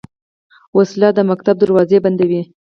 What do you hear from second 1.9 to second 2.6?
بندوي